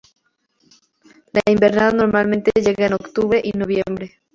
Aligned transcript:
La 1.31 1.41
invernada 1.53 1.91
normalmente 1.91 2.49
llega 2.59 2.87
en 2.87 2.93
octubre 2.93 3.39
y 3.43 3.51
noviembre. 3.51 4.17